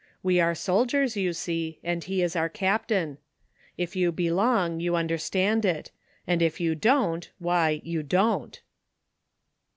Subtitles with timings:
[0.23, 3.19] We are soldiers, you see, and he is our Captain.
[3.77, 5.91] If you belong you under stand it;
[6.25, 8.59] and if you don't, why, you don't."